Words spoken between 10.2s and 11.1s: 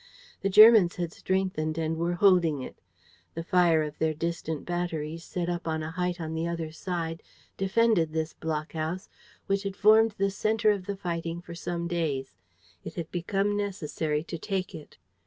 center of the